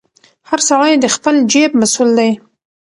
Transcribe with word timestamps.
هر 0.49 0.59
سړی 0.69 0.93
د 0.99 1.05
خپل 1.15 1.35
جیب 1.51 1.71
مسوول 1.79 2.09
دی. 2.19 2.31